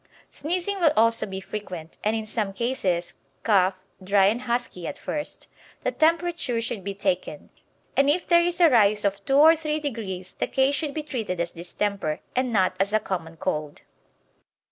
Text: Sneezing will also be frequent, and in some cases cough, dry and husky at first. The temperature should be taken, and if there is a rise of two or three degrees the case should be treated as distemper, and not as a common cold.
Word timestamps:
Sneezing 0.31 0.79
will 0.79 0.91
also 0.97 1.27
be 1.27 1.39
frequent, 1.39 1.99
and 2.03 2.15
in 2.15 2.25
some 2.25 2.53
cases 2.53 3.19
cough, 3.43 3.75
dry 4.03 4.25
and 4.25 4.41
husky 4.41 4.87
at 4.87 4.97
first. 4.97 5.47
The 5.81 5.91
temperature 5.91 6.59
should 6.59 6.83
be 6.83 6.95
taken, 6.95 7.51
and 7.95 8.09
if 8.09 8.27
there 8.27 8.41
is 8.41 8.59
a 8.59 8.67
rise 8.71 9.05
of 9.05 9.23
two 9.25 9.37
or 9.37 9.55
three 9.55 9.79
degrees 9.79 10.33
the 10.33 10.47
case 10.47 10.73
should 10.73 10.95
be 10.95 11.03
treated 11.03 11.39
as 11.39 11.51
distemper, 11.51 12.19
and 12.35 12.51
not 12.51 12.75
as 12.79 12.93
a 12.93 12.99
common 12.99 13.37
cold. 13.37 13.83